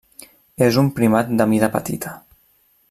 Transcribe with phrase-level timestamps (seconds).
[0.67, 2.19] És un primat de mida petita.